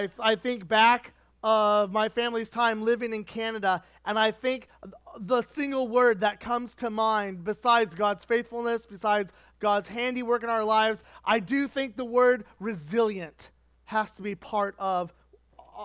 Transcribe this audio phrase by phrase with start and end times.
[0.00, 4.68] I, I think back of my family's time living in Canada, and I think
[5.18, 10.64] the single word that comes to mind, besides God's faithfulness, besides God's handiwork in our
[10.64, 13.50] lives, I do think the word resilient
[13.84, 15.12] has to be part of
[15.58, 15.84] uh,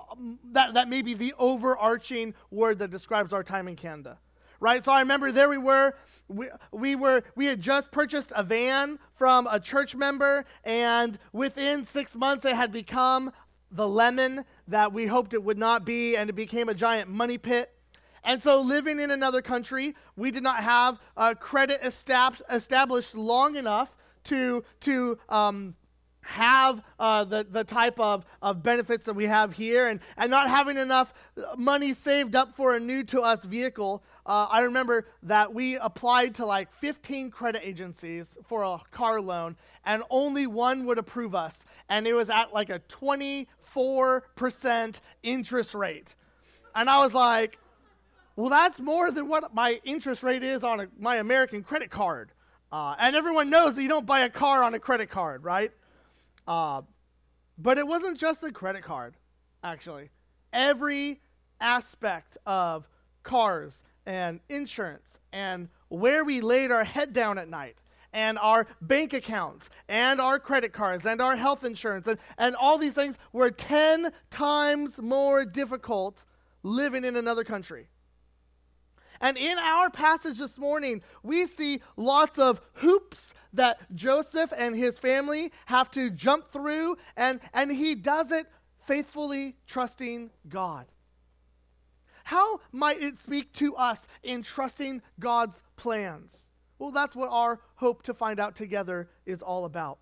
[0.52, 4.18] that, that may be the overarching word that describes our time in Canada.
[4.62, 4.84] Right?
[4.86, 5.96] So I remember there we were.
[6.28, 11.86] We, we were we had just purchased a van from a church member, and within
[11.86, 13.32] six months it had become
[13.72, 17.38] the lemon that we hoped it would not be, and it became a giant money
[17.38, 17.72] pit.
[18.24, 23.56] And so, living in another country, we did not have uh, credit estab- established long
[23.56, 25.76] enough to, to um,
[26.26, 30.50] have uh, the, the type of, of benefits that we have here and, and not
[30.50, 31.14] having enough
[31.58, 34.04] money saved up for a new to us vehicle.
[34.26, 39.56] Uh, I remember that we applied to like 15 credit agencies for a car loan,
[39.86, 41.64] and only one would approve us.
[41.90, 46.16] And it was at like a 24% interest rate.
[46.74, 47.60] And I was like,
[48.36, 52.32] well, that's more than what my interest rate is on a, my American credit card.
[52.72, 55.72] Uh, and everyone knows that you don't buy a car on a credit card, right?
[56.48, 56.82] Uh,
[57.58, 59.16] but it wasn't just the credit card,
[59.64, 60.10] actually.
[60.52, 61.22] Every
[61.60, 62.88] aspect of
[63.24, 67.78] cars and insurance and where we laid our head down at night
[68.14, 72.78] and our bank accounts and our credit cards and our health insurance and, and all
[72.78, 76.24] these things were 10 times more difficult
[76.64, 77.88] living in another country.
[79.26, 85.00] And in our passage this morning, we see lots of hoops that Joseph and his
[85.00, 88.46] family have to jump through, and, and he does it
[88.86, 90.86] faithfully trusting God.
[92.26, 96.46] How might it speak to us in trusting God's plans?
[96.78, 99.98] Well, that's what our hope to find out together is all about.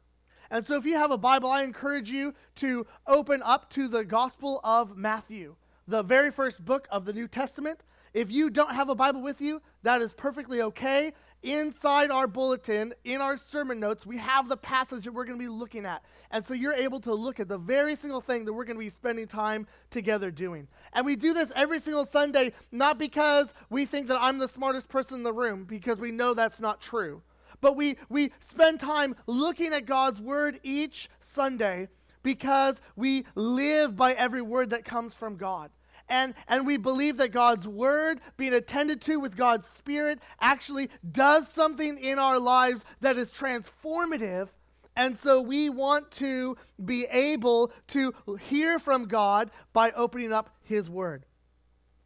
[0.52, 4.04] And so, if you have a Bible, I encourage you to open up to the
[4.04, 5.56] Gospel of Matthew,
[5.88, 7.80] the very first book of the New Testament.
[8.14, 11.14] If you don't have a Bible with you, that is perfectly okay.
[11.42, 15.44] Inside our bulletin, in our sermon notes, we have the passage that we're going to
[15.44, 16.04] be looking at.
[16.32, 18.86] And so you're able to look at the very single thing that we're going to
[18.86, 20.68] be spending time together doing.
[20.94, 24.88] And we do this every single Sunday, not because we think that I'm the smartest
[24.88, 27.24] person in the room, because we know that's not true.
[27.62, 31.88] But we, we spend time looking at God's word each Sunday
[32.22, 35.72] because we live by every word that comes from God.
[36.10, 41.48] And, and we believe that God's word, being attended to with God's spirit, actually does
[41.48, 44.50] something in our lives that is transformative.
[44.96, 50.90] And so we want to be able to hear from God by opening up his
[50.90, 51.26] word.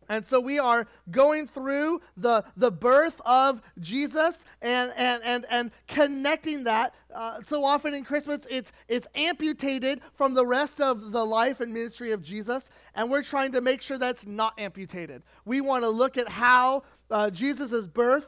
[0.10, 5.72] And so we are going through the, the birth of Jesus and, and, and, and
[5.88, 6.96] connecting that.
[7.14, 11.74] Uh, so often in Christmas, it's, it's amputated from the rest of the life and
[11.74, 15.24] ministry of Jesus, and we're trying to make sure that's not amputated.
[15.46, 18.26] We want to look at how uh, Jesus' birth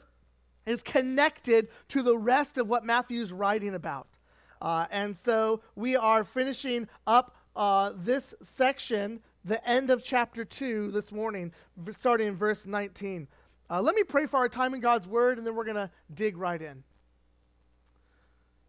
[0.66, 4.08] is connected to the rest of what Matthew's writing about.
[4.62, 10.92] Uh, and so we are finishing up uh, this section the end of chapter 2
[10.92, 11.54] this morning,
[11.92, 13.28] starting in verse 19.
[13.70, 15.90] Uh, let me pray for our time in God's Word, and then we're going to
[16.14, 16.84] dig right in.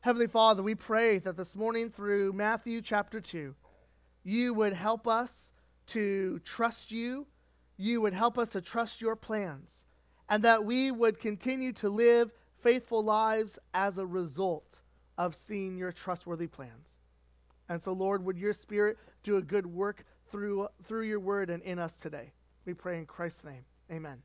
[0.01, 3.55] Heavenly Father, we pray that this morning through Matthew chapter 2,
[4.23, 5.49] you would help us
[5.89, 7.27] to trust you,
[7.77, 9.85] you would help us to trust your plans,
[10.29, 12.31] and that we would continue to live
[12.63, 14.83] faithful lives as a result
[15.19, 16.91] of seeing your trustworthy plans.
[17.69, 21.63] And so, Lord, would your Spirit do a good work through, through your word and
[21.63, 22.33] in us today.
[22.65, 23.65] We pray in Christ's name.
[23.91, 24.23] Amen.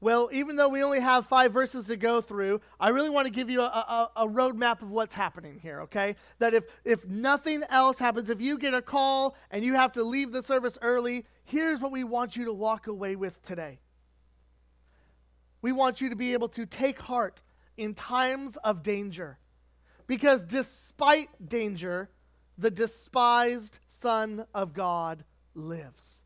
[0.00, 3.30] Well, even though we only have five verses to go through, I really want to
[3.32, 6.16] give you a, a, a roadmap of what's happening here, okay?
[6.40, 10.02] That if, if nothing else happens, if you get a call and you have to
[10.02, 13.78] leave the service early, here's what we want you to walk away with today.
[15.60, 17.40] We want you to be able to take heart
[17.76, 19.38] in times of danger.
[20.08, 22.10] Because despite danger,
[22.62, 25.24] the despised Son of God
[25.54, 26.20] lives.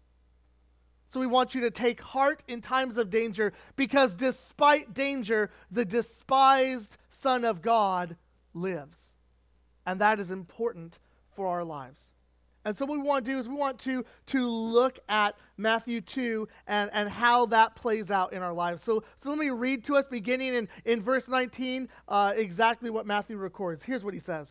[1.09, 5.85] So we want you to take heart in times of danger because despite danger, the
[5.85, 8.17] despised Son of God
[8.53, 9.15] lives.
[9.87, 10.99] And that is important
[11.35, 12.11] for our lives.
[12.67, 16.03] And so what we want to do is we want to, to look at Matthew
[16.03, 18.83] 2 and, and how that plays out in our lives.
[18.83, 23.07] So, so let me read to us beginning in, in verse 19 uh, exactly what
[23.07, 23.85] Matthew records.
[23.85, 24.51] Here's what he says.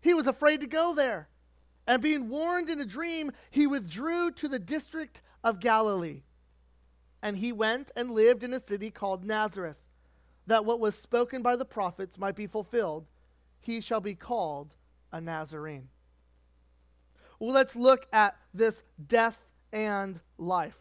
[0.00, 1.28] he was afraid to go there.
[1.86, 6.22] And being warned in a dream, he withdrew to the district of Galilee.
[7.22, 9.76] And he went and lived in a city called Nazareth,
[10.46, 13.06] that what was spoken by the prophets might be fulfilled.
[13.60, 14.74] He shall be called
[15.12, 15.88] a Nazarene.
[17.38, 19.38] Well, let's look at this death
[19.72, 20.78] and life.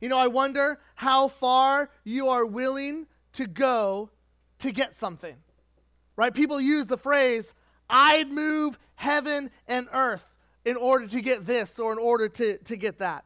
[0.00, 4.10] You know, I wonder how far you are willing to go
[4.60, 5.36] to get something.
[6.18, 6.34] Right?
[6.34, 7.54] People use the phrase,
[7.88, 10.24] I'd move heaven and earth
[10.64, 13.24] in order to get this or in order to, to get that.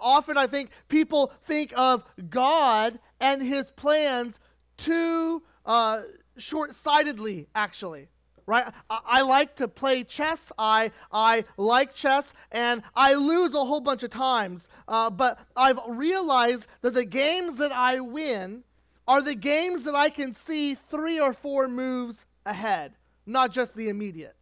[0.00, 4.40] Often, I think people think of God and his plans
[4.76, 6.02] too uh,
[6.36, 8.08] short sightedly, actually
[8.46, 8.74] right?
[8.90, 10.52] I, I, like to play chess.
[10.58, 14.68] I, I like chess, and I lose a whole bunch of times.
[14.86, 18.64] Uh, but I've realized that the games that I win
[19.06, 22.92] are the games that I can see three or four moves ahead,
[23.26, 24.36] not just the immediate.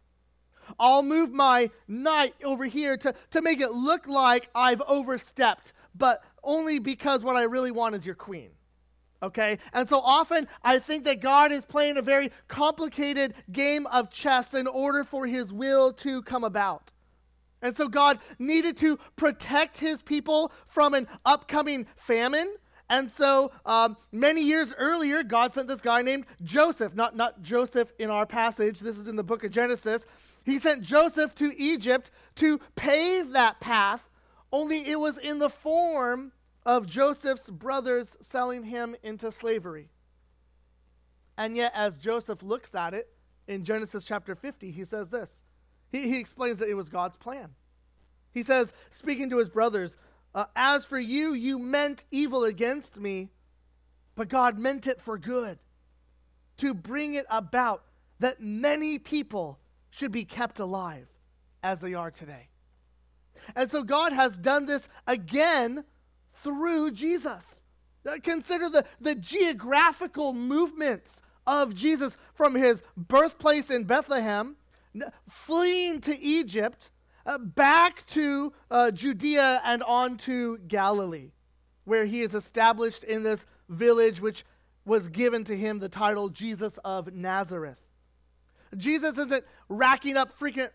[0.79, 6.23] I'll move my knight over here to, to make it look like I've overstepped, but
[6.43, 8.51] only because what I really want is your queen
[9.23, 9.57] okay?
[9.71, 14.53] And so often I think that God is playing a very complicated game of chess
[14.53, 16.91] in order for his will to come about.
[17.61, 22.53] And so God needed to protect his people from an upcoming famine.
[22.89, 27.91] And so um, many years earlier, God sent this guy named Joseph, not, not Joseph
[27.97, 30.05] in our passage, this is in the book of Genesis.
[30.43, 34.01] He sent Joseph to Egypt to pave that path,
[34.51, 36.33] only it was in the form
[36.65, 39.89] of Joseph's brothers selling him into slavery.
[41.37, 43.09] And yet, as Joseph looks at it
[43.47, 45.41] in Genesis chapter 50, he says this.
[45.91, 47.49] He, he explains that it was God's plan.
[48.33, 49.95] He says, speaking to his brothers,
[50.33, 53.29] uh, As for you, you meant evil against me,
[54.15, 55.59] but God meant it for good,
[56.57, 57.83] to bring it about
[58.19, 59.59] that many people
[59.89, 61.07] should be kept alive
[61.61, 62.49] as they are today.
[63.55, 65.83] And so God has done this again
[66.35, 67.61] through Jesus.
[68.05, 74.55] Uh, consider the, the geographical movements of Jesus from his birthplace in Bethlehem,
[75.29, 76.89] fleeing to Egypt,
[77.25, 81.31] uh, back to uh, Judea and on to Galilee,
[81.85, 84.45] where he is established in this village which
[84.85, 87.79] was given to him the title Jesus of Nazareth.
[88.75, 90.71] Jesus isn't racking up frequent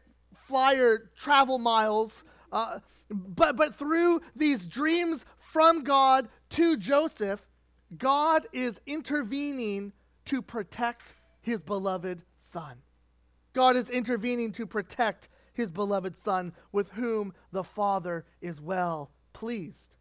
[0.46, 2.78] flyer travel miles, uh,
[3.10, 7.42] but, but through these dreams from God to Joseph,
[7.96, 9.92] God is intervening
[10.26, 11.02] to protect
[11.40, 12.76] his beloved son.
[13.52, 15.28] God is intervening to protect
[15.58, 19.94] his beloved son, with whom the Father is well pleased.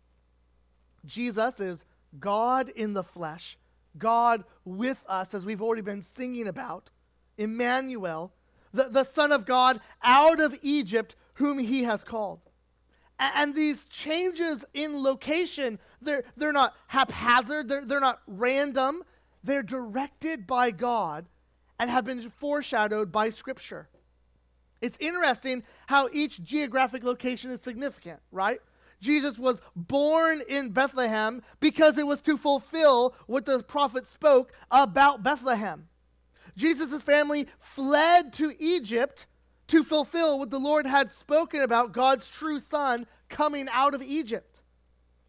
[1.05, 1.83] Jesus is
[2.17, 3.57] God in the flesh,
[3.97, 6.91] God with us, as we've already been singing about.
[7.37, 8.31] Emmanuel,
[8.73, 12.39] the, the Son of God out of Egypt, whom he has called.
[13.19, 19.03] And these changes in location, they're, they're not haphazard, they're, they're not random.
[19.43, 21.25] They're directed by God
[21.79, 23.87] and have been foreshadowed by Scripture.
[24.81, 28.61] It's interesting how each geographic location is significant, right?
[28.99, 35.23] Jesus was born in Bethlehem because it was to fulfill what the prophet spoke about
[35.23, 35.87] Bethlehem.
[36.55, 39.27] Jesus' family fled to Egypt
[39.67, 44.61] to fulfill what the Lord had spoken about God's true son coming out of Egypt.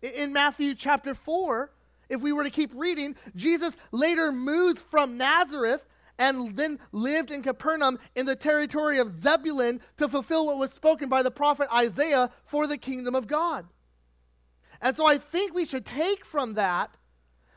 [0.00, 1.70] In Matthew chapter 4,
[2.08, 5.82] if we were to keep reading, Jesus later moves from Nazareth
[6.18, 11.08] and then lived in Capernaum in the territory of Zebulun to fulfill what was spoken
[11.08, 13.66] by the prophet Isaiah for the kingdom of God.
[14.80, 16.96] And so I think we should take from that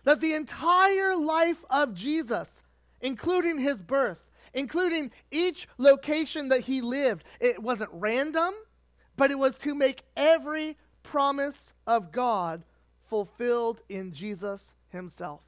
[0.03, 2.63] that the entire life of Jesus,
[3.01, 4.19] including his birth,
[4.53, 7.23] including each location that he lived.
[7.39, 8.53] It wasn't random,
[9.15, 12.63] but it was to make every promise of God
[13.09, 15.41] fulfilled in Jesus himself.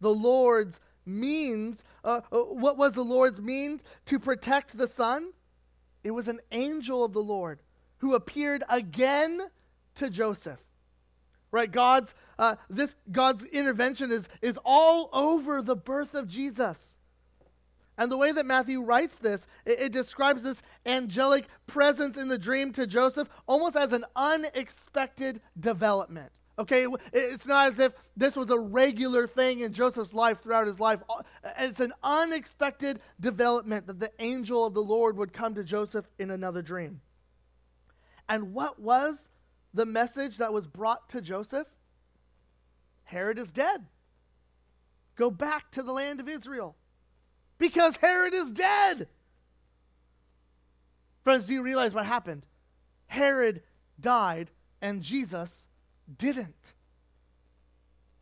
[0.00, 5.32] The Lord's means, uh, uh, what was the Lord's means to protect the Son?
[6.04, 7.60] It was an angel of the Lord
[7.98, 9.40] who appeared again
[9.96, 10.60] to Joseph.
[11.50, 16.96] Right, God's uh, this God's intervention is is all over the birth of Jesus.
[17.98, 22.38] And the way that Matthew writes this, it, it, describes this angelic presence in the
[22.38, 26.32] dream to Joseph almost as an unexpected development.
[26.62, 30.78] Okay, it's not as if this was a regular thing in Joseph's life throughout his
[30.78, 31.00] life.
[31.10, 31.22] Uh,
[31.58, 36.30] it's an unexpected development that the angel of the Lord would come to Joseph in
[36.30, 37.00] another dream.
[38.28, 39.28] And what was
[39.74, 41.66] the message that was brought to Joseph?
[43.02, 43.84] Herod is dead.
[45.16, 46.76] Go back to the land of Israel
[47.58, 49.08] because Herod is dead.
[51.24, 52.46] Friends, do you realize what happened?
[53.08, 53.62] Herod
[53.98, 55.66] died and Jesus
[56.18, 56.74] didn't.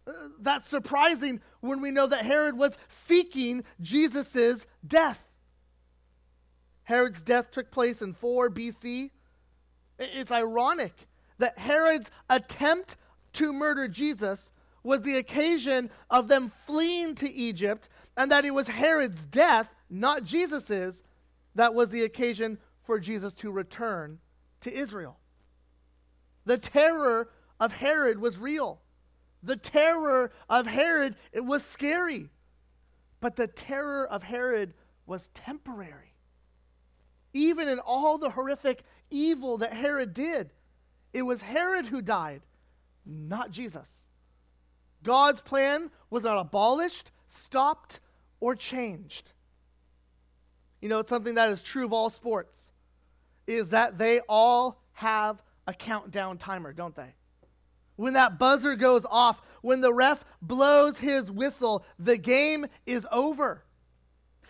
[0.06, 5.22] Uh, that's surprising when we know that Herod was seeking Jesus' death.
[6.84, 9.10] Herod's death took place in 4 BC.
[9.98, 10.94] It's ironic
[11.38, 12.96] that Herod's attempt
[13.34, 14.50] to murder Jesus
[14.82, 20.24] was the occasion of them fleeing to Egypt, and that it was Herod's death, not
[20.24, 21.02] Jesus's,
[21.54, 24.18] that was the occasion for Jesus to return
[24.62, 25.18] to Israel.
[26.46, 27.28] The terror
[27.60, 28.80] of Herod was real.
[29.42, 32.30] The terror of Herod it was scary.
[33.20, 34.72] But the terror of Herod
[35.06, 36.14] was temporary.
[37.32, 40.50] Even in all the horrific evil that Herod did,
[41.12, 42.40] it was Herod who died,
[43.04, 44.04] not Jesus.
[45.02, 48.00] God's plan was not abolished, stopped,
[48.40, 49.32] or changed.
[50.80, 52.68] You know, it's something that is true of all sports
[53.46, 57.14] is that they all have a countdown timer, don't they?
[58.00, 63.62] When that buzzer goes off, when the ref blows his whistle, the game is over.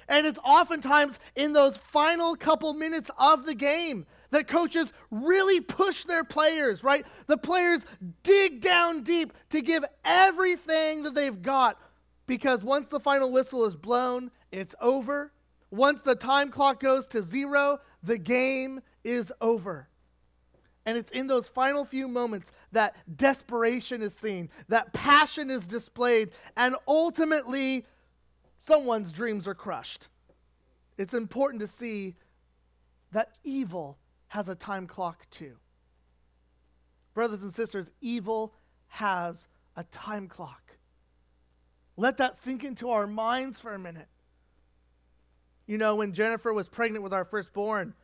[0.06, 6.04] And it's oftentimes in those final couple minutes of the game that coaches really push
[6.04, 7.04] their players, right?
[7.26, 7.84] The players
[8.22, 11.76] dig down deep to give everything that they've got
[12.28, 15.32] because once the final whistle is blown, it's over.
[15.72, 19.89] Once the time clock goes to zero, the game is over.
[20.86, 26.30] And it's in those final few moments that desperation is seen, that passion is displayed,
[26.56, 27.84] and ultimately,
[28.62, 30.08] someone's dreams are crushed.
[30.96, 32.16] It's important to see
[33.12, 35.56] that evil has a time clock too.
[37.14, 38.54] Brothers and sisters, evil
[38.88, 39.46] has
[39.76, 40.76] a time clock.
[41.96, 44.08] Let that sink into our minds for a minute.
[45.66, 47.94] You know, when Jennifer was pregnant with our firstborn,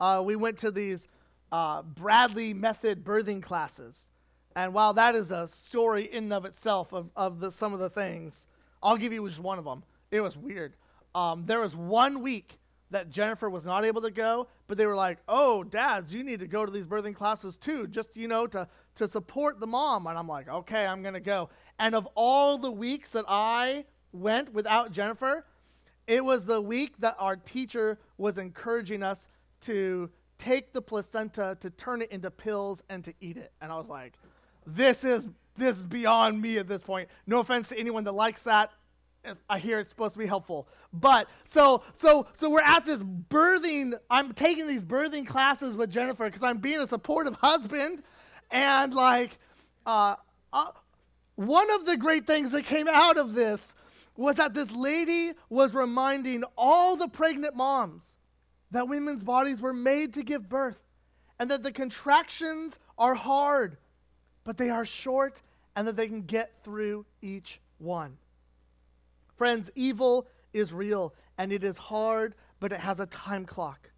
[0.00, 1.06] uh, we went to these
[1.52, 4.08] uh, Bradley method birthing classes.
[4.54, 7.78] And while that is a story in and of itself of, of the, some of
[7.78, 8.46] the things,
[8.82, 9.82] I'll give you just one of them.
[10.10, 10.74] It was weird.
[11.14, 12.58] Um, there was one week
[12.90, 16.40] that Jennifer was not able to go, but they were like, "Oh, dads, you need
[16.40, 20.06] to go to these birthing classes too, just you know to to support the mom."
[20.06, 23.84] And I'm like, "Okay, I'm going to go." And of all the weeks that I
[24.12, 25.44] went without Jennifer,
[26.06, 29.26] it was the week that our teacher was encouraging us
[29.62, 33.52] to take the placenta, to turn it into pills and to eat it.
[33.60, 34.14] And I was like,
[34.66, 38.42] "This is this is beyond me at this point." No offense to anyone that likes
[38.42, 38.72] that.
[39.50, 40.68] I hear it's supposed to be helpful.
[40.92, 43.94] But so so so we're at this birthing.
[44.10, 48.02] I'm taking these birthing classes with Jennifer because I'm being a supportive husband,
[48.50, 49.38] and like,
[49.84, 50.16] uh,
[50.52, 50.70] uh,
[51.34, 53.74] one of the great things that came out of this
[54.16, 58.15] was that this lady was reminding all the pregnant moms
[58.70, 60.78] that women's bodies were made to give birth,
[61.38, 63.76] and that the contractions are hard,
[64.44, 65.42] but they are short,
[65.74, 68.16] and that they can get through each one.
[69.36, 73.90] Friends, evil is real and it is hard, but it has a time clock.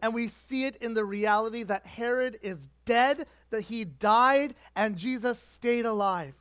[0.00, 4.96] And we see it in the reality that Herod is dead, that he died, and
[4.96, 6.34] Jesus stayed alive.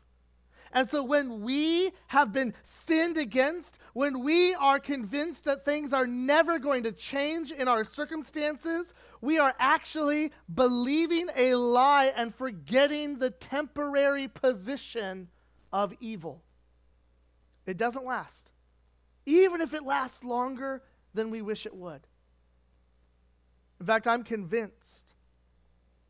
[0.76, 6.06] And so when we have been sinned against, when we are convinced that things are
[6.06, 13.20] never going to change in our circumstances, we are actually believing a lie and forgetting
[13.20, 15.30] the temporary position
[15.72, 16.44] of evil.
[17.66, 18.52] It doesn't last,
[19.26, 22.02] even if it lasts longer than we wish it would.
[23.80, 25.14] In fact, I'm convinced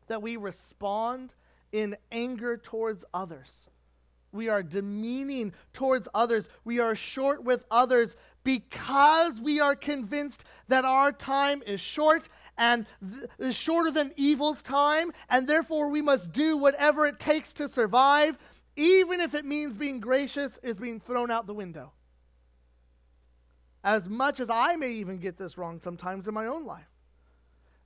[0.08, 1.34] that we respond
[1.70, 3.68] in anger towards others.
[4.36, 6.48] We are demeaning towards others.
[6.64, 8.14] We are short with others
[8.44, 14.62] because we are convinced that our time is short and th- is shorter than evil's
[14.62, 18.38] time, and therefore we must do whatever it takes to survive
[18.76, 21.92] even if it means being gracious, is being thrown out the window.
[23.82, 26.90] As much as I may even get this wrong sometimes in my own life.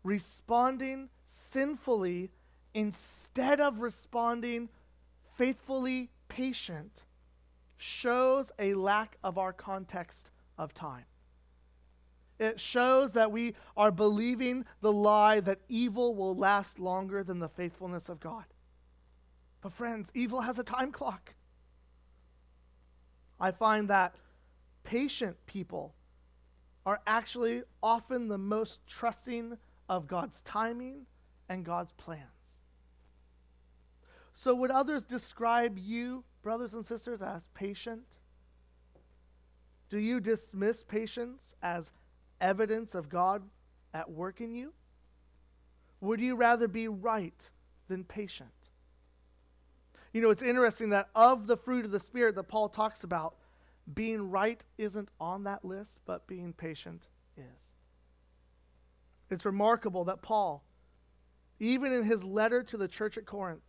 [0.03, 2.31] Responding sinfully
[2.75, 4.69] instead of responding
[5.37, 7.03] faithfully patient
[7.77, 11.05] shows a lack of our context of time.
[12.39, 17.51] It shows that we are believing the lie that evil will last longer than the
[17.51, 18.45] faithfulness of God.
[19.61, 21.35] But, friends, evil has a time clock.
[23.39, 24.15] I find that
[24.85, 25.95] patient people
[26.87, 29.59] are actually often the most trusting
[29.91, 31.05] of God's timing
[31.51, 32.40] and God's plans.
[34.33, 38.03] So, would others describe you, brothers and sisters, as patient?
[39.91, 41.93] Do you dismiss patience as
[42.41, 43.43] evidence of God
[43.93, 44.73] at work in you?
[46.01, 47.51] Would you rather be right
[47.89, 48.51] than patient?
[50.13, 53.35] You know, it's interesting that of the fruit of the Spirit that Paul talks about,
[53.95, 57.03] being right isn't on that list, but being patient
[57.37, 57.45] is.
[59.31, 60.65] It's remarkable that Paul,
[61.59, 63.63] even in his letter to the church at Corinth,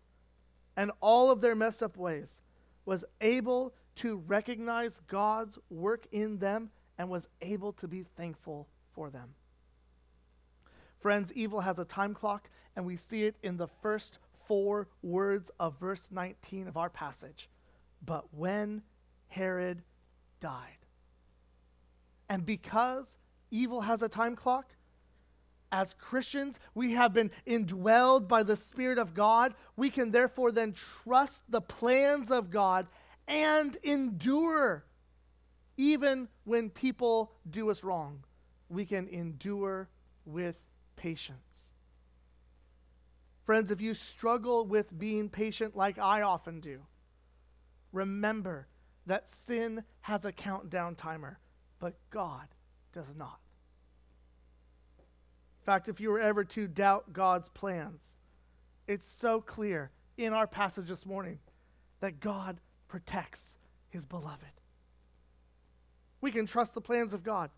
[0.77, 2.41] and all of their messed up ways,
[2.85, 9.09] was able to recognize God's work in them and was able to be thankful for
[9.09, 9.29] them.
[10.99, 15.49] Friends, evil has a time clock, and we see it in the first four words
[15.59, 17.49] of verse 19 of our passage.
[18.05, 18.83] But when
[19.27, 19.81] Herod
[20.41, 20.77] died.
[22.29, 23.17] And because
[23.49, 24.73] evil has a time clock,
[25.71, 29.53] as Christians, we have been indwelled by the Spirit of God.
[29.75, 32.87] We can therefore then trust the plans of God
[33.27, 34.85] and endure
[35.77, 38.23] even when people do us wrong.
[38.69, 39.89] We can endure
[40.25, 40.55] with
[40.95, 41.37] patience.
[43.45, 46.81] Friends, if you struggle with being patient like I often do,
[47.91, 48.67] remember
[49.05, 51.39] that sin has a countdown timer,
[51.79, 52.47] but God
[52.93, 53.39] does not.
[55.61, 58.15] In fact, if you were ever to doubt God's plans,
[58.87, 61.37] it's so clear in our passage this morning
[61.99, 63.55] that God protects
[63.89, 64.39] his beloved.
[66.19, 67.51] We can trust the plans of God.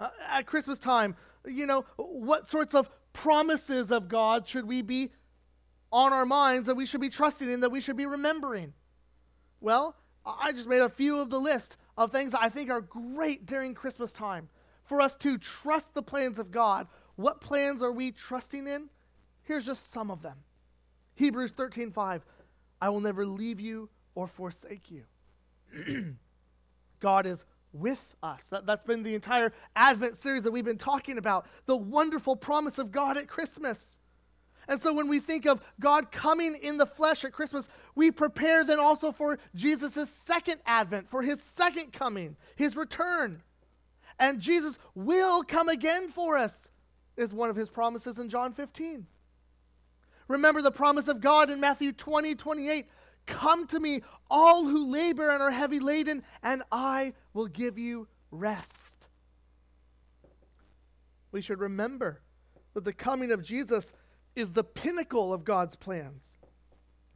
[0.00, 1.16] Uh, at Christmas time,
[1.46, 5.10] you know, what sorts of promises of God should we be
[5.92, 8.72] on our minds that we should be trusting in, that we should be remembering?
[9.60, 13.44] Well, I just made a few of the list of things I think are great
[13.44, 14.48] during Christmas time
[14.84, 16.86] for us to trust the plans of God.
[17.16, 18.88] What plans are we trusting in?
[19.42, 20.36] Here's just some of them.
[21.14, 22.22] Hebrews 13:5
[22.80, 25.04] I will never leave you or forsake you.
[27.00, 28.46] God is with us.
[28.50, 31.46] That, that's been the entire Advent series that we've been talking about.
[31.66, 33.96] The wonderful promise of God at Christmas.
[34.68, 38.64] And so when we think of God coming in the flesh at Christmas, we prepare
[38.64, 43.42] then also for Jesus' second advent, for his second coming, his return.
[44.18, 46.68] And Jesus will come again for us,
[47.16, 49.06] is one of his promises in John 15.
[50.28, 52.86] Remember the promise of God in Matthew 20, 28.
[53.26, 58.08] Come to me, all who labor and are heavy laden, and I will give you
[58.30, 59.08] rest.
[61.32, 62.20] We should remember
[62.74, 63.92] that the coming of Jesus
[64.36, 66.33] is the pinnacle of God's plans.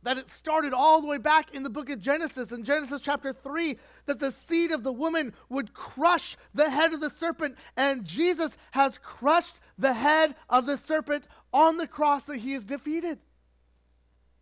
[0.04, 3.32] That it started all the way back in the book of Genesis, in Genesis chapter
[3.32, 8.04] 3, that the seed of the woman would crush the head of the serpent, and
[8.04, 13.18] Jesus has crushed the head of the serpent on the cross that he has defeated.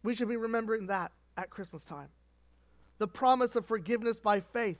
[0.03, 2.09] We should be remembering that at Christmas time.
[2.99, 4.79] The promise of forgiveness by faith,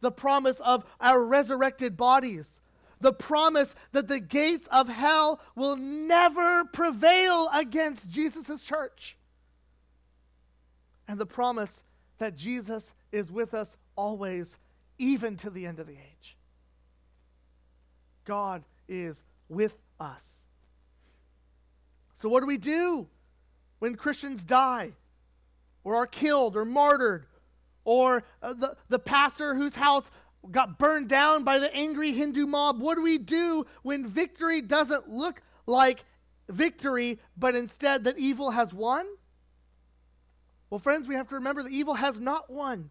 [0.00, 2.60] the promise of our resurrected bodies,
[3.00, 9.16] the promise that the gates of hell will never prevail against Jesus' church,
[11.08, 11.82] and the promise
[12.18, 14.56] that Jesus is with us always,
[14.98, 16.36] even to the end of the age.
[18.24, 20.36] God is with us.
[22.16, 23.08] So, what do we do
[23.78, 24.92] when Christians die,
[25.84, 27.26] or are killed, or martyred,
[27.84, 30.10] or uh, the, the pastor whose house
[30.50, 32.80] got burned down by the angry Hindu mob.
[32.80, 36.04] What do we do when victory doesn't look like
[36.48, 39.06] victory, but instead that evil has won?
[40.70, 42.90] Well, friends, we have to remember that evil has not won.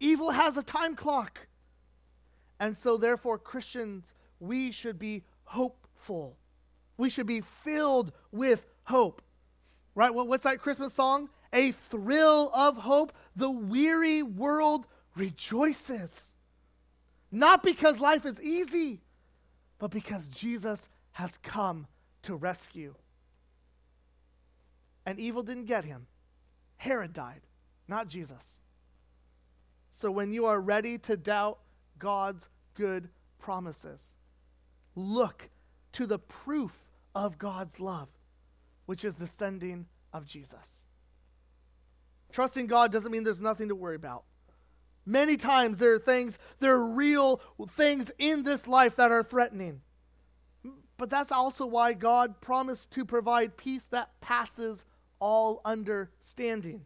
[0.00, 1.46] Evil has a time clock.
[2.60, 4.04] And so, therefore, Christians,
[4.40, 6.36] we should be hopeful.
[6.96, 9.22] We should be filled with hope.
[9.94, 10.12] Right?
[10.12, 11.30] Well, what's that Christmas song?
[11.52, 13.12] A thrill of hope.
[13.34, 16.32] The weary world rejoices.
[17.32, 19.00] Not because life is easy,
[19.78, 21.86] but because Jesus has come
[22.22, 22.94] to rescue.
[25.06, 26.06] And evil didn't get him.
[26.76, 27.40] Herod died,
[27.88, 28.42] not Jesus.
[29.92, 31.58] So when you are ready to doubt
[31.98, 33.08] God's good
[33.38, 34.00] promises,
[34.94, 35.48] look
[35.92, 36.72] to the proof
[37.14, 38.08] of God's love,
[38.84, 40.84] which is the sending of Jesus.
[42.30, 44.24] Trusting God doesn't mean there's nothing to worry about.
[45.06, 47.40] Many times there are things, there are real
[47.76, 49.80] things in this life that are threatening.
[50.98, 54.84] But that's also why God promised to provide peace that passes
[55.18, 56.84] all understanding.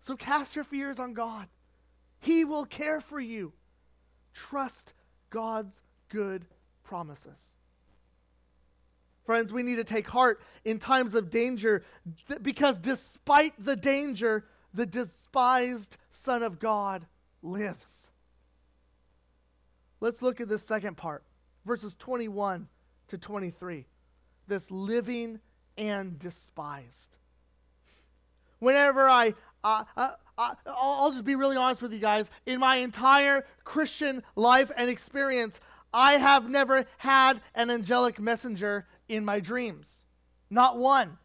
[0.00, 1.48] So cast your fears on God.
[2.20, 3.52] He will care for you.
[4.32, 4.92] Trust
[5.30, 5.74] God's
[6.08, 6.44] good
[6.82, 7.38] promises.
[9.24, 11.82] Friends, we need to take heart in times of danger
[12.28, 17.06] th- because despite the danger, the despised Son of God
[17.42, 18.08] lives.
[20.00, 21.24] Let's look at this second part,
[21.64, 22.68] verses 21
[23.08, 23.86] to 23.
[24.46, 25.40] This living
[25.76, 27.16] and despised.
[28.58, 32.30] Whenever I, uh, uh, uh, I'll just be really honest with you guys.
[32.46, 35.60] In my entire Christian life and experience,
[35.92, 40.00] I have never had an angelic messenger in my dreams.
[40.50, 41.18] Not one.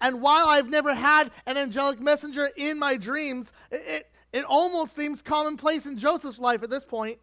[0.00, 5.20] And while I've never had an angelic messenger in my dreams, it, it, almost seems
[5.20, 7.18] commonplace in Joseph's life at this point.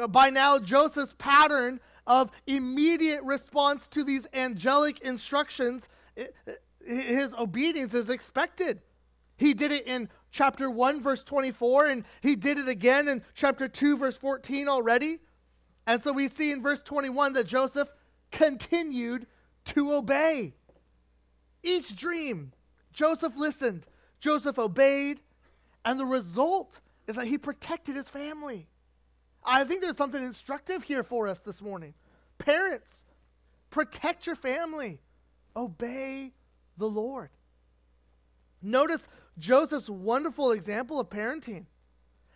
[0.00, 5.88] Uh, by now, Joseph's pattern of immediate response to these angelic instructions,
[6.84, 8.80] his obedience is expected.
[9.36, 13.68] He did it in chapter 1, verse 24, and he did it again in chapter
[13.68, 15.18] 2, verse 14 already.
[15.86, 17.88] And so we see in verse 21 that Joseph
[18.30, 19.26] continued
[19.66, 20.54] to obey.
[21.62, 22.52] Each dream,
[22.92, 23.86] Joseph listened,
[24.20, 25.20] Joseph obeyed,
[25.84, 28.68] and the result is that he protected his family.
[29.46, 31.94] I think there's something instructive here for us this morning.
[32.38, 33.04] Parents,
[33.70, 34.98] protect your family,
[35.54, 36.32] obey
[36.76, 37.30] the Lord.
[38.60, 39.06] Notice
[39.38, 41.66] Joseph's wonderful example of parenting.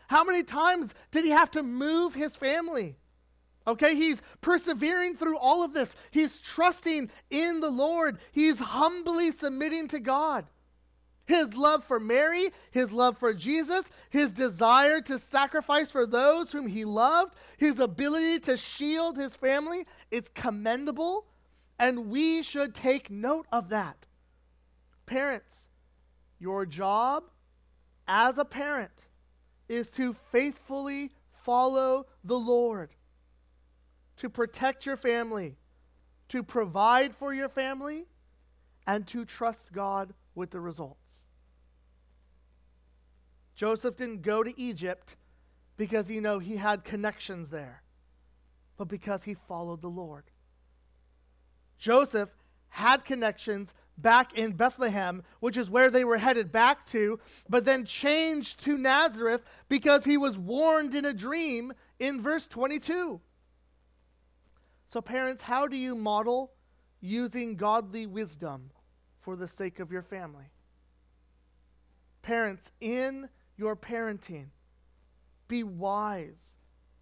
[0.06, 2.96] How many times did he have to move his family?
[3.66, 5.94] Okay, he's persevering through all of this.
[6.10, 8.18] He's trusting in the Lord.
[8.32, 10.46] He's humbly submitting to God.
[11.30, 16.66] His love for Mary, his love for Jesus, his desire to sacrifice for those whom
[16.66, 21.26] he loved, his ability to shield his family, it's commendable,
[21.78, 24.08] and we should take note of that.
[25.06, 25.66] Parents,
[26.40, 27.22] your job
[28.08, 29.06] as a parent
[29.68, 31.12] is to faithfully
[31.44, 32.90] follow the Lord
[34.16, 35.54] to protect your family,
[36.30, 38.06] to provide for your family,
[38.88, 40.99] and to trust God with the results.
[43.60, 45.16] Joseph didn't go to Egypt
[45.76, 47.82] because you know he had connections there,
[48.78, 50.24] but because he followed the Lord.
[51.76, 52.30] Joseph
[52.70, 57.20] had connections back in Bethlehem, which is where they were headed back to,
[57.50, 63.20] but then changed to Nazareth because he was warned in a dream in verse 22.
[64.90, 66.52] So, parents, how do you model
[67.02, 68.70] using godly wisdom
[69.20, 70.46] for the sake of your family?
[72.22, 73.28] Parents, in
[73.60, 74.46] your parenting,
[75.46, 76.56] be wise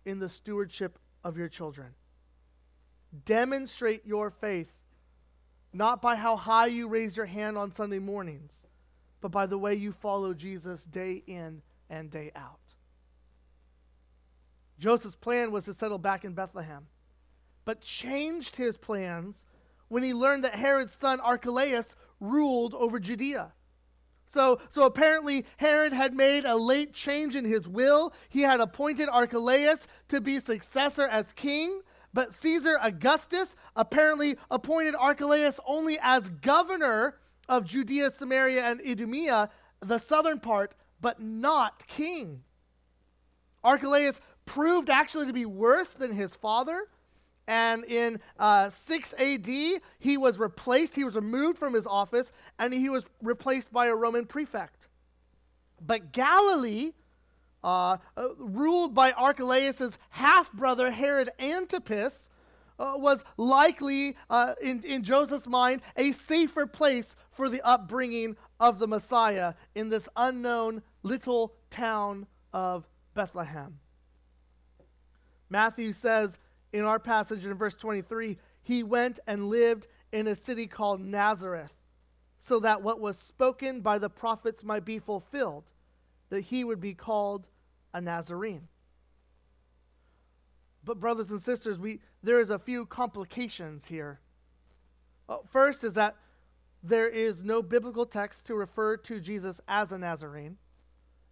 [0.05, 1.95] in the stewardship of your children.
[3.25, 4.71] Demonstrate your faith
[5.73, 8.53] not by how high you raise your hand on Sunday mornings,
[9.21, 12.61] but by the way you follow Jesus day in and day out.
[14.79, 16.87] Joseph's plan was to settle back in Bethlehem
[17.69, 19.45] but changed his plans
[19.89, 23.53] when he learned that Herod's son Archelaus ruled over Judea.
[24.29, 28.13] So, so apparently, Herod had made a late change in his will.
[28.29, 31.81] He had appointed Archelaus to be successor as king,
[32.13, 37.17] but Caesar Augustus apparently appointed Archelaus only as governor
[37.49, 39.49] of Judea, Samaria, and Idumea,
[39.81, 42.43] the southern part, but not king.
[43.65, 46.89] Archelaus proved actually to be worse than his father
[47.49, 52.75] and in uh, 6 AD, he was replaced, he was removed from his office, and
[52.75, 54.87] he was replaced by a Roman prefect.
[55.85, 56.93] But Galilee,
[57.65, 62.29] uh, uh, ruled by Archelaus' half brother Herod Antipas,
[62.79, 68.79] uh, was likely, uh, in, in Joseph's mind, a safer place for the upbringing of
[68.79, 73.79] the Messiah in this unknown little town of Bethlehem.
[75.49, 76.37] Matthew says,
[76.73, 81.73] in our passage in verse 23, he went and lived in a city called Nazareth,
[82.39, 85.65] so that what was spoken by the prophets might be fulfilled,
[86.31, 87.47] that he would be called
[87.95, 88.69] a Nazarene.
[90.85, 94.21] But, brothers and sisters, we, there is a few complications here.
[95.29, 96.17] Uh, first is that
[96.83, 100.57] there is no biblical text to refer to Jesus as a Nazarene,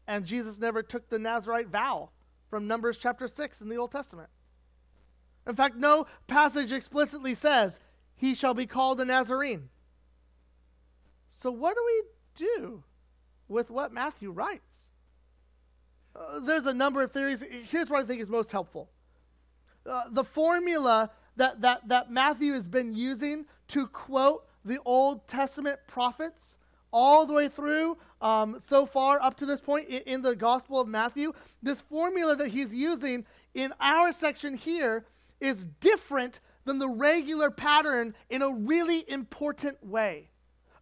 [0.06, 2.10] and Jesus never took the Nazarite vow
[2.50, 4.28] from Numbers chapter 6 in the Old Testament.
[5.46, 7.78] In fact, no passage explicitly says,
[8.14, 9.68] he shall be called a Nazarene.
[11.28, 12.02] So, what do we
[12.34, 12.82] do
[13.48, 14.86] with what Matthew writes?
[16.14, 17.42] Uh, there's a number of theories.
[17.70, 18.88] Here's what I think is most helpful
[19.88, 25.78] uh, the formula that, that, that Matthew has been using to quote the Old Testament
[25.86, 26.56] prophets,
[26.92, 30.80] all the way through um, so far up to this point in, in the Gospel
[30.80, 31.32] of Matthew,
[31.62, 35.04] this formula that he's using in our section here
[35.40, 40.30] is different than the regular pattern in a really important way.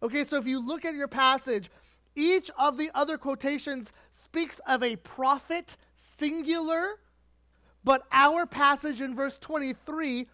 [0.01, 1.69] Okay, so if you look at your passage,
[2.15, 6.99] each of the other quotations speaks of a prophet, singular,
[7.83, 10.27] but our passage in verse 23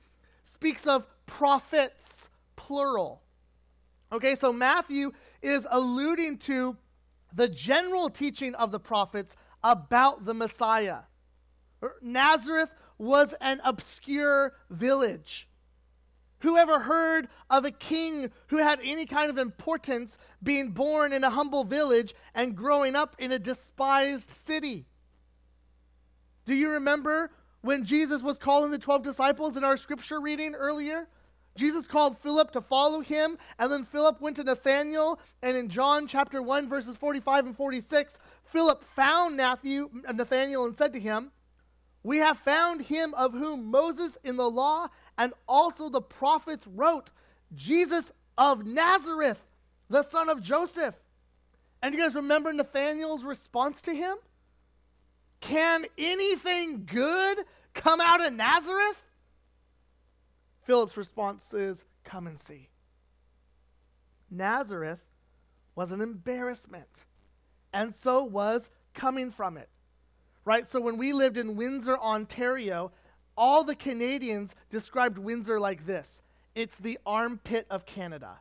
[0.45, 3.21] speaks of prophets, plural.
[4.11, 6.77] Okay, so Matthew is alluding to
[7.33, 10.99] the general teaching of the prophets about the Messiah.
[11.83, 12.69] Er, Nazareth
[13.01, 15.47] was an obscure village.
[16.41, 21.23] Who ever heard of a king who had any kind of importance being born in
[21.23, 24.85] a humble village and growing up in a despised city?
[26.45, 31.07] Do you remember when Jesus was calling the 12 disciples in our scripture reading earlier?
[31.55, 36.07] Jesus called Philip to follow him, and then Philip went to Nathanael, and in John
[36.07, 41.31] chapter 1, verses 45 and 46, Philip found Nathanael and said to him,
[42.03, 44.87] We have found him of whom Moses in the law
[45.17, 47.11] and also the prophets wrote,
[47.53, 49.39] Jesus of Nazareth,
[49.89, 50.95] the son of Joseph.
[51.81, 54.15] And you guys remember Nathanael's response to him?
[55.41, 57.39] Can anything good
[57.73, 59.01] come out of Nazareth?
[60.63, 62.69] Philip's response is, Come and see.
[64.29, 64.99] Nazareth
[65.75, 66.89] was an embarrassment,
[67.73, 69.69] and so was coming from it.
[70.43, 70.69] Right?
[70.69, 72.91] So when we lived in Windsor, Ontario,
[73.37, 76.21] all the Canadians described Windsor like this
[76.53, 78.37] it's the armpit of Canada.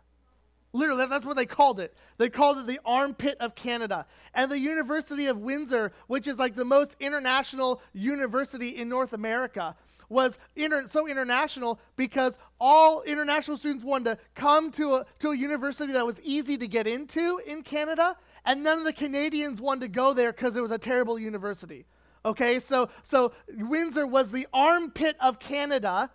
[0.73, 1.95] Literally, that's what they called it.
[2.17, 4.07] They called it the armpit of Canada.
[4.35, 9.75] And the University of Windsor, which is like the most international university in North America,
[10.09, 15.37] was inter- so international because all international students wanted to come to a, to a
[15.37, 19.81] university that was easy to get into in Canada, and none of the Canadians wanted
[19.81, 21.87] to go there because it was a terrible university.
[22.25, 26.11] Okay, so so Windsor was the armpit of Canada.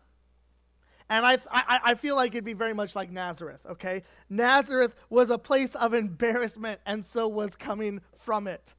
[1.08, 4.02] And I, I, I feel like it'd be very much like Nazareth, okay?
[4.28, 8.74] Nazareth was a place of embarrassment, and so was coming from it.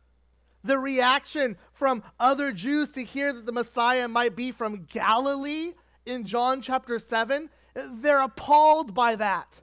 [0.64, 6.24] The reaction from other Jews to hear that the Messiah might be from Galilee in
[6.24, 9.60] John chapter 7, they're appalled by that.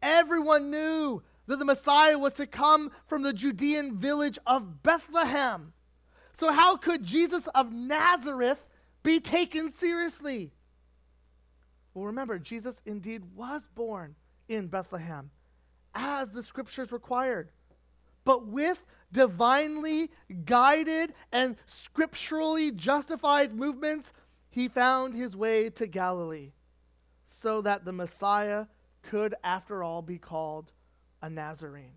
[0.00, 5.72] Everyone knew that the Messiah was to come from the Judean village of Bethlehem.
[6.34, 8.58] So, how could Jesus of Nazareth
[9.02, 10.52] be taken seriously?
[11.92, 14.16] Well, remember, Jesus indeed was born
[14.48, 15.30] in Bethlehem,
[15.94, 17.50] as the scriptures required.
[18.24, 20.10] But with divinely
[20.44, 24.12] guided and scripturally justified movements,
[24.50, 26.50] he found his way to Galilee
[27.28, 28.66] so that the Messiah
[29.02, 30.72] could, after all, be called
[31.24, 31.96] a Nazarene.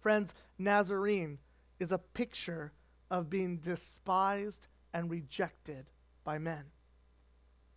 [0.00, 1.38] Friends, Nazarene
[1.80, 2.72] is a picture
[3.10, 5.86] of being despised and rejected
[6.22, 6.62] by men.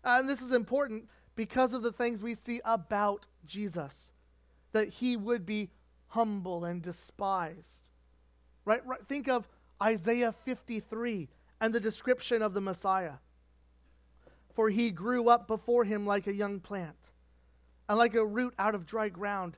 [0.03, 4.11] Uh, and this is important because of the things we see about Jesus
[4.71, 5.71] that he would be
[6.09, 7.81] humble and despised.
[8.65, 8.85] Right?
[8.85, 8.99] right?
[9.09, 9.47] Think of
[9.81, 11.27] Isaiah 53
[11.59, 13.13] and the description of the Messiah.
[14.53, 16.97] For he grew up before him like a young plant,
[17.89, 19.57] and like a root out of dry ground.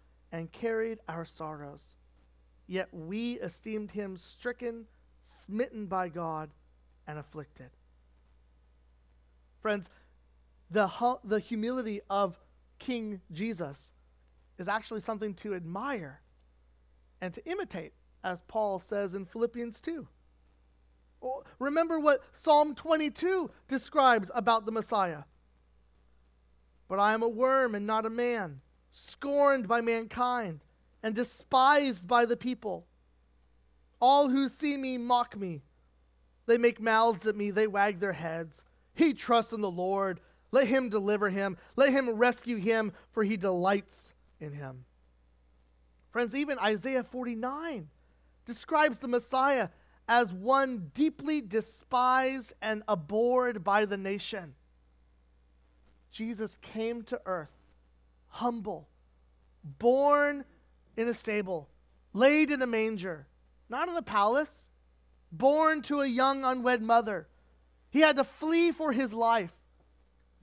[0.31, 1.83] and carried our sorrows.
[2.67, 4.85] Yet we esteemed him stricken,
[5.23, 6.49] smitten by God
[7.07, 7.69] and afflicted.
[9.61, 9.89] Friends,
[10.69, 12.39] the, hu- the humility of
[12.79, 13.91] King Jesus
[14.57, 16.21] is actually something to admire
[17.19, 20.07] and to imitate, as Paul says in Philippians 2.
[21.59, 25.23] remember what Psalm 22 describes about the Messiah.
[26.87, 30.61] But I am a worm and not a man, scorned by mankind
[31.03, 32.85] and despised by the people.
[33.99, 35.61] All who see me mock me.
[36.45, 38.63] They make mouths at me, they wag their heads.
[38.93, 40.19] He trusts in the Lord.
[40.51, 41.57] Let him deliver him.
[41.75, 44.85] Let him rescue him, for he delights in him.
[46.09, 47.87] Friends, even Isaiah 49
[48.45, 49.69] describes the Messiah
[50.09, 54.55] as one deeply despised and abhorred by the nation.
[56.11, 57.60] Jesus came to earth
[58.31, 58.89] humble,
[59.63, 60.43] born
[60.97, 61.69] in a stable,
[62.13, 63.27] laid in a manger,
[63.69, 64.69] not in a palace,
[65.31, 67.27] born to a young unwed mother.
[67.89, 69.53] He had to flee for his life.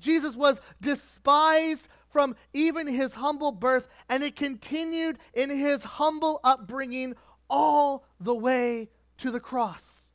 [0.00, 7.14] Jesus was despised from even his humble birth, and it continued in his humble upbringing
[7.50, 10.10] all the way to the cross.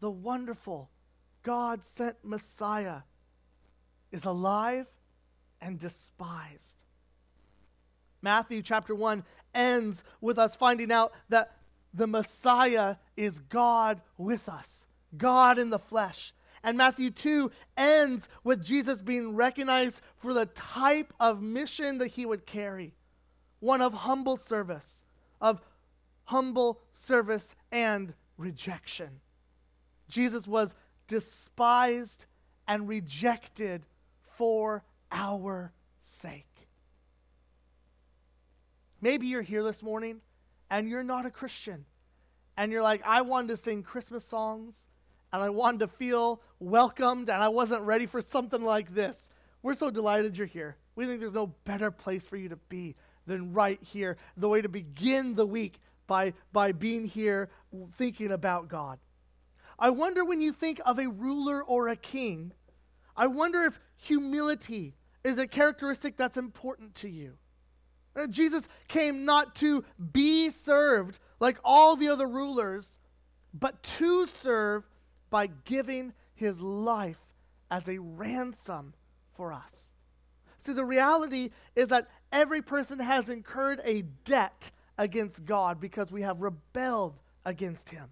[0.00, 0.90] The wonderful
[1.42, 3.00] God sent Messiah
[4.10, 4.86] is alive
[5.64, 6.76] and despised.
[8.20, 9.24] Matthew chapter 1
[9.54, 11.56] ends with us finding out that
[11.94, 14.84] the Messiah is God with us,
[15.16, 16.34] God in the flesh.
[16.62, 22.26] And Matthew 2 ends with Jesus being recognized for the type of mission that he
[22.26, 22.94] would carry
[23.60, 25.02] one of humble service,
[25.40, 25.60] of
[26.24, 29.08] humble service and rejection.
[30.08, 30.74] Jesus was
[31.08, 32.26] despised
[32.66, 33.86] and rejected
[34.36, 34.82] for
[35.14, 35.72] our
[36.02, 36.46] sake.
[39.00, 40.20] Maybe you're here this morning
[40.70, 41.84] and you're not a Christian.
[42.56, 44.74] And you're like, I wanted to sing Christmas songs
[45.32, 49.28] and I wanted to feel welcomed and I wasn't ready for something like this.
[49.62, 50.76] We're so delighted you're here.
[50.96, 52.94] We think there's no better place for you to be
[53.26, 54.16] than right here.
[54.36, 57.50] The way to begin the week by, by being here
[57.96, 58.98] thinking about God.
[59.78, 62.52] I wonder when you think of a ruler or a king,
[63.16, 67.32] I wonder if humility is a characteristic that's important to you.
[68.16, 72.94] Uh, Jesus came not to be served like all the other rulers,
[73.52, 74.84] but to serve
[75.30, 77.18] by giving his life
[77.70, 78.94] as a ransom
[79.32, 79.88] for us.
[80.60, 86.22] See, the reality is that every person has incurred a debt against God because we
[86.22, 88.08] have rebelled against him.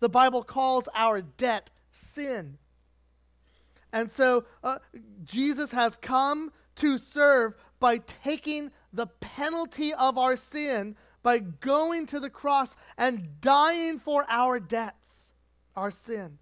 [0.00, 2.58] The Bible calls our debt sin.
[3.92, 4.78] And so uh,
[5.24, 12.20] Jesus has come to serve by taking the penalty of our sin, by going to
[12.20, 15.32] the cross and dying for our debts,
[15.76, 16.38] our sin.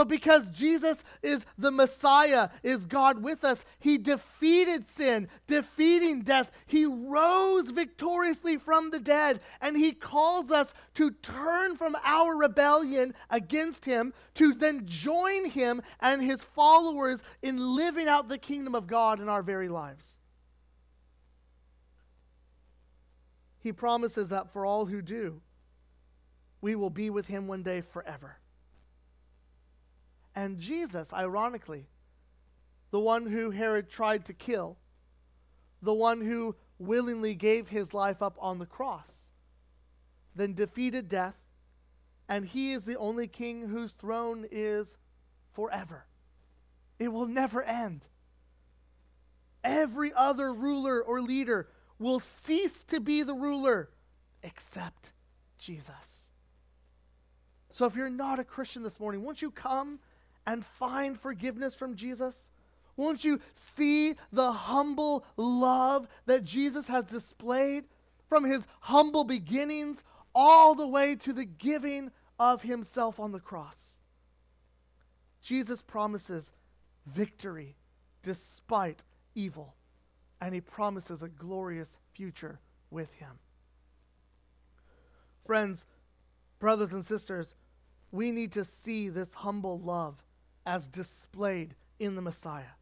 [0.00, 6.50] But because Jesus is the Messiah, is God with us, he defeated sin, defeating death.
[6.64, 13.12] He rose victoriously from the dead, and he calls us to turn from our rebellion
[13.28, 18.86] against him, to then join him and his followers in living out the kingdom of
[18.86, 20.16] God in our very lives.
[23.58, 25.42] He promises that for all who do,
[26.62, 28.38] we will be with him one day forever.
[30.34, 31.86] And Jesus, ironically,
[32.90, 34.76] the one who Herod tried to kill,
[35.82, 39.26] the one who willingly gave his life up on the cross,
[40.34, 41.34] then defeated death,
[42.28, 44.86] and he is the only king whose throne is
[45.52, 46.06] forever.
[46.98, 48.02] It will never end.
[49.64, 53.90] Every other ruler or leader will cease to be the ruler
[54.42, 55.12] except
[55.58, 56.28] Jesus.
[57.70, 59.98] So if you're not a Christian this morning, won't you come
[60.50, 62.48] and find forgiveness from Jesus?
[62.96, 67.84] Won't you see the humble love that Jesus has displayed
[68.28, 70.02] from his humble beginnings
[70.34, 73.94] all the way to the giving of himself on the cross?
[75.40, 76.50] Jesus promises
[77.06, 77.76] victory
[78.24, 79.04] despite
[79.36, 79.74] evil,
[80.40, 82.58] and he promises a glorious future
[82.90, 83.38] with him.
[85.46, 85.84] Friends,
[86.58, 87.54] brothers and sisters,
[88.10, 90.16] we need to see this humble love
[90.66, 92.74] as displayed in the Messiah.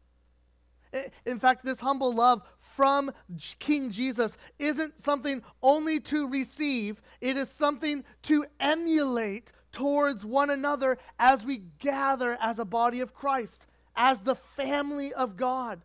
[1.25, 3.11] In fact, this humble love from
[3.59, 10.97] King Jesus isn't something only to receive, it is something to emulate towards one another
[11.19, 15.81] as we gather as a body of Christ, as the family of God.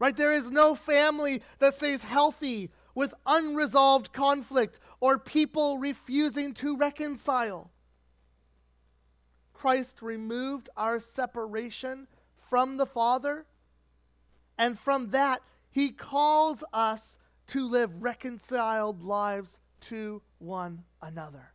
[0.00, 0.16] Right?
[0.16, 7.70] There is no family that stays healthy with unresolved conflict or people refusing to reconcile.
[9.58, 12.06] Christ removed our separation
[12.48, 13.44] from the Father.
[14.56, 17.18] And from that, he calls us
[17.48, 21.50] to live reconciled lives to one another.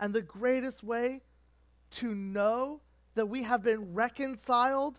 [0.00, 1.22] And the greatest way
[1.92, 2.80] to know
[3.14, 4.98] that we have been reconciled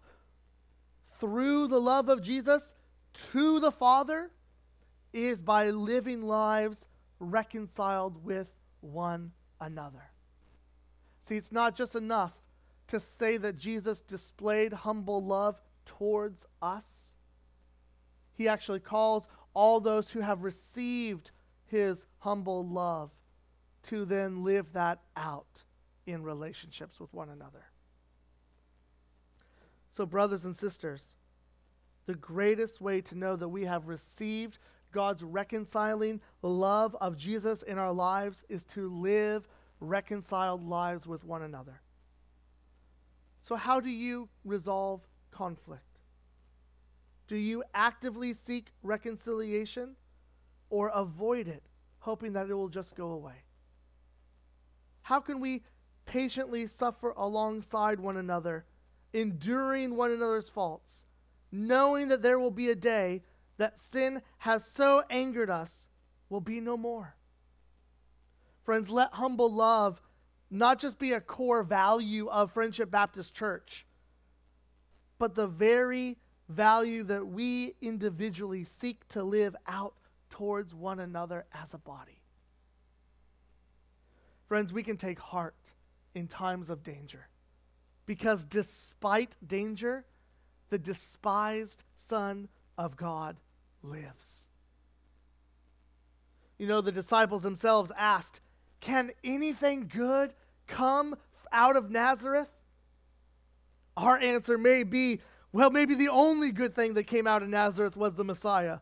[1.19, 2.75] through the love of Jesus
[3.33, 4.31] to the Father
[5.11, 6.85] is by living lives
[7.19, 8.47] reconciled with
[8.79, 10.08] one another.
[11.29, 12.33] See, it's not just enough
[12.87, 17.13] to say that Jesus displayed humble love towards us.
[18.33, 21.29] He actually calls all those who have received
[21.67, 23.11] his humble love
[23.83, 25.61] to then live that out
[26.07, 27.65] in relationships with one another.
[29.91, 31.03] So, brothers and sisters,
[32.07, 34.57] the greatest way to know that we have received
[34.91, 39.47] God's reconciling love of Jesus in our lives is to live
[39.79, 41.81] reconciled lives with one another.
[43.41, 45.01] So, how do you resolve
[45.31, 45.83] conflict?
[47.27, 49.95] Do you actively seek reconciliation
[50.69, 51.63] or avoid it,
[51.99, 53.43] hoping that it will just go away?
[55.03, 55.63] How can we
[56.05, 58.65] patiently suffer alongside one another,
[59.13, 61.03] enduring one another's faults,
[61.51, 63.23] knowing that there will be a day
[63.57, 65.87] that sin has so angered us
[66.29, 67.15] will be no more?
[68.69, 69.99] Friends, let humble love
[70.51, 73.83] not just be a core value of Friendship Baptist Church,
[75.17, 76.17] but the very
[76.49, 79.95] value that we individually seek to live out
[80.29, 82.21] towards one another as a body.
[84.47, 85.55] Friends, we can take heart
[86.13, 87.27] in times of danger
[88.05, 90.05] because despite danger,
[90.69, 92.47] the despised Son
[92.77, 93.37] of God
[93.81, 94.45] lives.
[96.59, 98.41] You know, the disciples themselves asked,
[98.79, 100.33] Can anything good
[100.67, 101.15] come
[101.51, 102.49] out of Nazareth?
[103.97, 105.19] Our answer may be
[105.51, 108.79] well, maybe the only good thing that came out of Nazareth was the Messiah,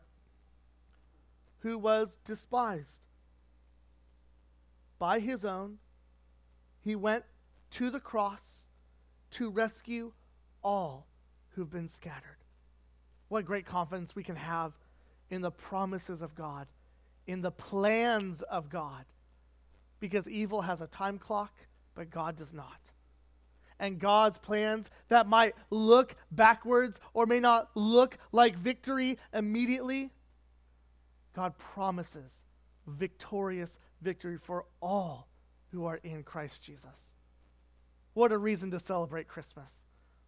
[1.60, 3.00] who was despised
[4.98, 5.78] by his own.
[6.82, 7.24] He went
[7.72, 8.64] to the cross
[9.32, 10.12] to rescue
[10.62, 11.06] all
[11.50, 12.36] who've been scattered.
[13.28, 14.72] What great confidence we can have
[15.30, 16.66] in the promises of God,
[17.26, 19.04] in the plans of God,
[20.00, 21.52] because evil has a time clock,
[21.94, 22.78] but God does not
[23.80, 30.10] and God's plans that might look backwards or may not look like victory immediately,
[31.34, 32.42] God promises
[32.86, 35.28] victorious victory for all
[35.70, 36.84] who are in Christ Jesus.
[38.14, 39.70] What a reason to celebrate Christmas.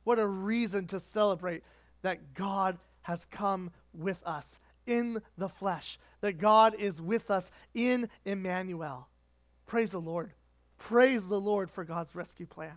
[0.04, 1.62] What a reason to celebrate
[2.02, 8.08] that God has come with us in the flesh, that God is with us in
[8.24, 9.08] Emmanuel.
[9.70, 10.32] Praise the Lord.
[10.78, 12.72] Praise the Lord for God's rescue plan.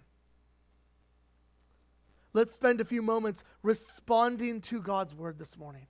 [2.33, 5.87] Let's spend a few moments responding to God's word this morning.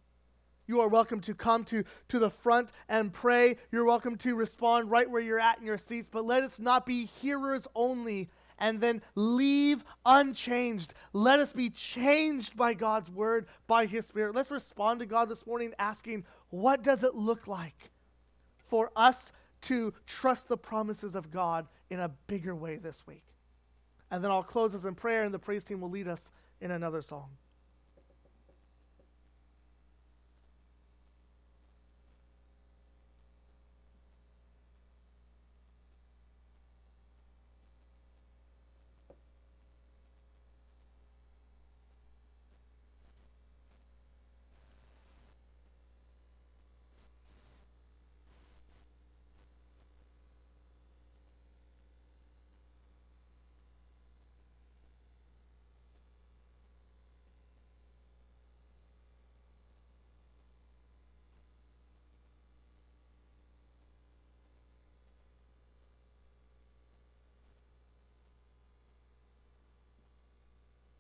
[0.66, 3.58] You are welcome to come to, to the front and pray.
[3.70, 6.86] You're welcome to respond right where you're at in your seats, but let us not
[6.86, 10.94] be hearers only and then leave unchanged.
[11.12, 14.36] Let us be changed by God's word, by his spirit.
[14.36, 17.92] Let's respond to God this morning asking, what does it look like
[18.70, 19.34] for us
[19.64, 23.24] to trust the promises of God in a bigger way this week?
[24.12, 26.30] And then I'll close us in prayer, and the praise team will lead us
[26.62, 27.30] in another song.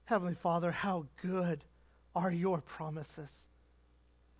[0.05, 1.63] Heavenly Father, how good
[2.15, 3.31] are your promises.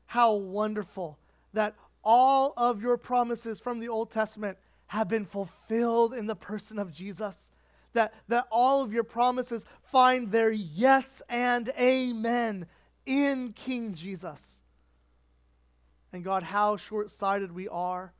[0.06, 1.18] How wonderful
[1.54, 4.58] that all of your promises from the Old Testament
[4.88, 7.50] have been fulfilled in the person of Jesus.
[7.94, 12.68] That, that all of your promises find their yes and amen
[13.06, 14.60] in King Jesus.
[16.12, 18.14] And God, how short sighted we are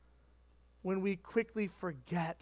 [0.82, 2.40] when we quickly forget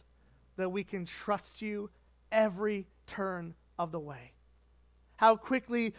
[0.56, 1.90] that we can trust you
[2.30, 4.32] every turn of the way
[5.22, 5.94] how quickly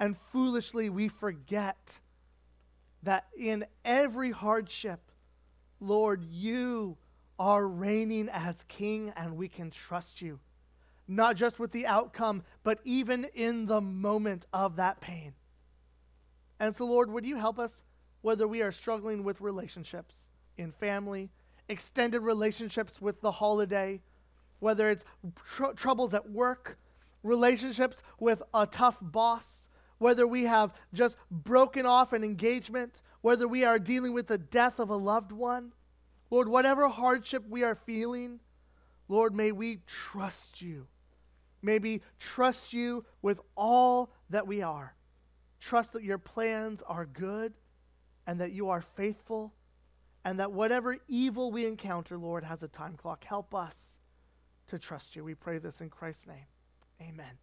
[0.00, 1.78] and foolishly we forget
[3.04, 4.98] that in every hardship,
[5.78, 6.96] Lord, you
[7.38, 10.40] are reigning as king and we can trust you.
[11.06, 15.34] Not just with the outcome, but even in the moment of that pain.
[16.58, 17.84] And so, Lord, would you help us
[18.22, 20.16] whether we are struggling with relationships
[20.56, 21.30] in family,
[21.68, 24.00] extended relationships with the holiday,
[24.58, 25.04] whether it's
[25.46, 26.76] tr- troubles at work,
[27.22, 33.64] relationships with a tough boss, whether we have just broken off an engagement, whether we
[33.64, 35.72] are dealing with the death of a loved one.
[36.30, 38.40] Lord, whatever hardship we are feeling,
[39.08, 40.86] Lord, may we trust you.
[41.62, 44.94] May we trust you with all that we are.
[45.60, 47.54] Trust that your plans are good
[48.26, 49.52] and that you are faithful
[50.24, 53.24] and that whatever evil we encounter, Lord, has a time clock.
[53.24, 53.96] Help us
[54.68, 55.24] to trust you.
[55.24, 56.46] We pray this in Christ's name.
[57.00, 57.38] Amen.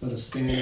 [0.00, 0.54] Let us stand.